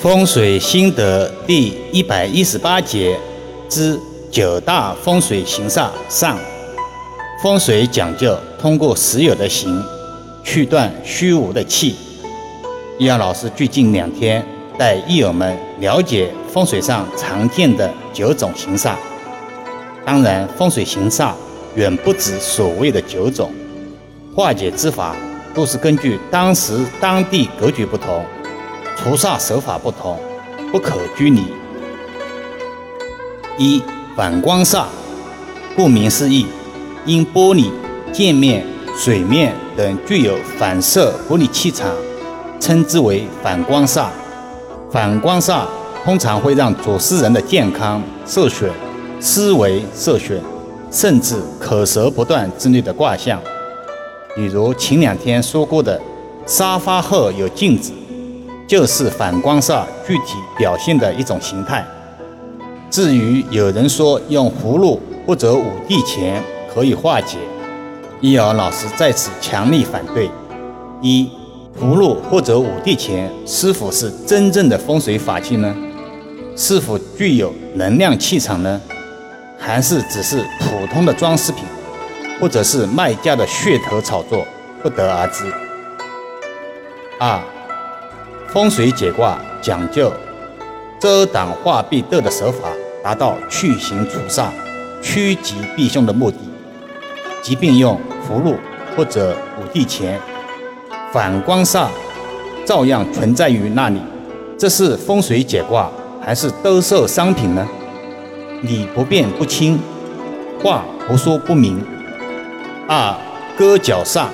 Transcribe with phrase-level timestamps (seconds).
[0.00, 3.18] 风水心得第一百一十八节
[3.68, 3.98] 之
[4.30, 6.38] 九大风水形煞上。
[7.42, 9.82] 风水讲究通过实有的形，
[10.44, 11.96] 去断虚无的气。
[12.96, 14.40] 易阳老师最近两天
[14.78, 18.94] 带益友们了解风水上常见的九种形煞。
[20.04, 21.32] 当然，风水形煞
[21.74, 23.52] 远不止所谓的九种，
[24.32, 25.16] 化解之法
[25.52, 28.24] 都是根据当时当地格局不同。
[29.00, 30.18] 除煞手法不同，
[30.72, 31.46] 不可拘泥。
[33.56, 33.80] 一
[34.16, 34.86] 反光煞，
[35.76, 36.46] 顾名思义，
[37.06, 37.70] 因玻璃、
[38.12, 38.66] 镜面、
[38.96, 41.94] 水面等具有反射玻璃气场，
[42.58, 44.08] 称之为反光煞。
[44.90, 45.62] 反光煞
[46.04, 48.68] 通常会让主事人的健康受损、
[49.20, 50.40] 思维受损，
[50.90, 53.40] 甚至口舌不断之类的卦象。
[54.34, 56.00] 比如前两天说过的，
[56.46, 57.92] 沙发后有镜子。
[58.68, 61.82] 就是反光煞具体表现的一种形态。
[62.90, 67.38] 至于有人说用葫芦或者五帝钱可以化解，
[68.20, 70.30] 易遥老师在此强力反对。
[71.00, 71.30] 一
[71.80, 75.74] 葫芦或者五帝钱是否是真正的风水法器呢？
[76.54, 78.78] 是否具有能量气场呢？
[79.58, 81.64] 还是只是普通的装饰品，
[82.38, 84.46] 或者是卖家的噱头炒作，
[84.82, 85.50] 不得而知。
[87.18, 87.40] 二。
[88.48, 90.10] 风水解卦讲究
[90.98, 92.70] 遮挡化避斗的手法，
[93.04, 94.48] 达到去形除煞、
[95.02, 96.38] 趋吉避凶的目的。
[97.42, 98.56] 即便用符箓
[98.96, 100.18] 或者五帝钱，
[101.12, 101.88] 反光煞
[102.64, 104.00] 照样存在于那里。
[104.58, 107.68] 这是风水解卦还是兜售商品呢？
[108.62, 109.78] 理不辩不清，
[110.62, 111.84] 话不说不明。
[112.88, 113.14] 二
[113.58, 114.28] 割角煞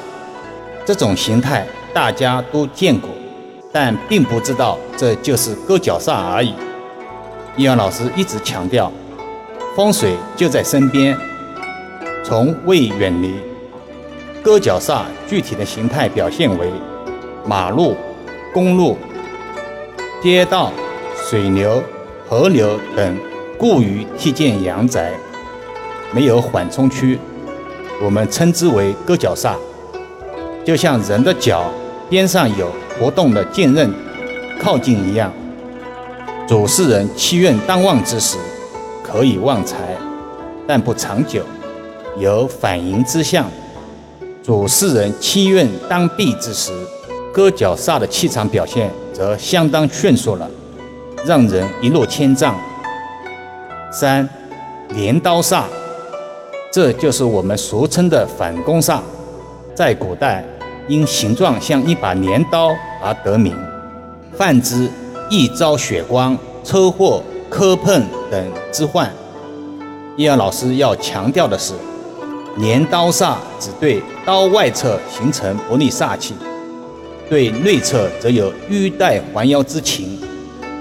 [0.87, 3.11] 这种形态大家都见过。
[3.77, 6.55] 但并不知道这就是割脚煞而已。
[7.57, 8.93] 易阳老师一直强调，
[9.75, 11.19] 风水就在身边，
[12.23, 13.35] 从未远离。
[14.45, 16.71] 割脚煞具体的形态表现为
[17.45, 17.97] 马路、
[18.53, 18.97] 公路、
[20.23, 20.71] 街道、
[21.17, 21.83] 水流、
[22.29, 23.19] 河流等
[23.59, 25.13] 过于替建阳宅，
[26.13, 27.19] 没有缓冲区，
[28.01, 29.57] 我们称之为割脚煞。
[30.65, 31.65] 就像人的脚
[32.09, 32.71] 边上有。
[32.99, 33.91] 活动的剑刃
[34.61, 35.33] 靠近一样，
[36.47, 38.39] 主事人七运当旺之时，
[39.03, 39.97] 可以旺财，
[40.67, 41.43] 但不长久，
[42.19, 43.45] 有反迎之象；
[44.43, 46.73] 主事人七运当弊之时，
[47.33, 50.49] 割角煞的气场表现则相当迅速了，
[51.25, 52.55] 让人一落千丈。
[53.91, 54.29] 三
[54.91, 55.65] 镰刀煞，
[56.73, 59.01] 这就是我们俗称的反攻煞，
[59.75, 60.45] 在古代。
[60.87, 63.57] 因形状像一把镰刀而得名，
[64.37, 64.89] 泛之
[65.31, 69.11] 易遭血光、车祸、磕碰等之患。
[70.17, 71.73] 易阳老师要强调的是，
[72.59, 76.35] 镰刀煞只对刀外侧形成不利煞气，
[77.29, 80.19] 对内侧则有玉带环腰之情，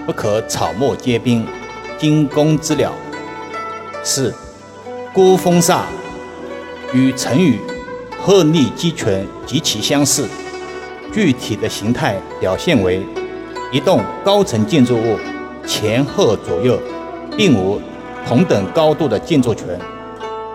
[0.05, 1.47] 不可草木皆兵、
[1.97, 2.91] 惊弓之鸟。
[4.03, 4.33] 四
[5.13, 5.83] 孤峰煞
[6.91, 7.59] 与成语。
[8.25, 10.25] 鹤立鸡群极其相似，
[11.11, 13.05] 具体的形态表现为
[13.69, 15.19] 一栋高层建筑物
[15.67, 16.79] 前后左右
[17.35, 17.81] 并无
[18.25, 19.67] 同等高度的建筑群，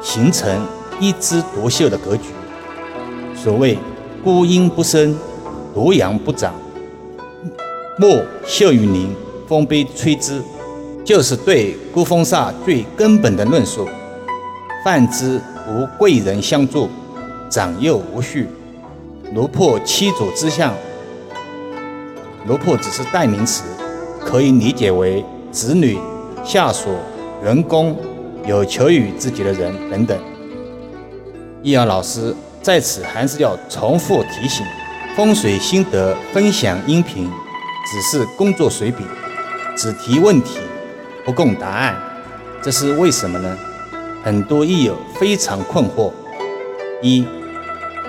[0.00, 0.66] 形成
[0.98, 2.30] 一枝独秀的格局。
[3.34, 3.76] 所谓
[4.24, 5.14] 孤阴不生，
[5.74, 6.54] 独阳不长，
[7.98, 9.14] 木秀于林，
[9.46, 10.40] 风悲吹之，
[11.04, 13.86] 就是对孤峰煞最根本的论述。
[14.82, 16.88] 泛之无贵人相助。
[17.48, 18.46] 长幼无序，
[19.34, 20.74] 炉破七主之象。
[22.46, 23.64] 炉破只是代名词，
[24.20, 25.98] 可以理解为子女、
[26.44, 26.90] 下属、
[27.42, 27.96] 员工、
[28.46, 30.18] 有求于自己的人等等。
[31.62, 34.64] 易阳老师在此还是要重复提醒：
[35.16, 37.30] 风水心得分享音频
[37.90, 39.04] 只是工作随笔，
[39.76, 40.58] 只提问题
[41.24, 41.96] 不供答案。
[42.62, 43.58] 这是为什么呢？
[44.22, 46.12] 很多益友非常困惑。
[47.00, 47.24] 一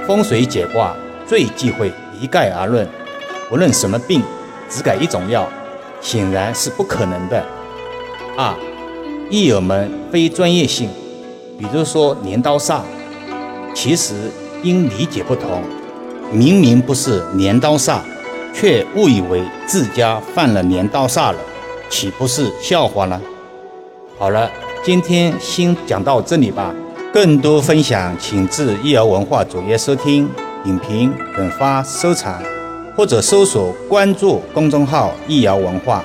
[0.07, 0.95] 风水解卦
[1.27, 2.87] 最忌讳一概而论，
[3.51, 4.23] 无论什么病，
[4.67, 5.47] 只改一种药，
[6.01, 7.45] 显然是不可能的。
[8.35, 8.55] 二，
[9.29, 10.89] 益友们非专业性，
[11.59, 12.81] 比如说镰刀煞，
[13.75, 14.15] 其实
[14.63, 15.61] 因理解不同，
[16.31, 17.99] 明明不是镰刀煞，
[18.55, 21.37] 却误以为自家犯了镰刀煞了，
[21.89, 23.21] 岂不是笑话呢？
[24.17, 24.49] 好了，
[24.83, 26.73] 今天先讲到这里吧。
[27.11, 30.29] 更多分享，请至易瑶文化主页收听、
[30.65, 32.41] 影评、转发、收藏。
[32.95, 36.03] 或者搜索关注公众号“易瑶文化”。